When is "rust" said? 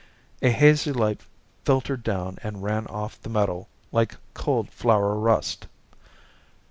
5.15-5.67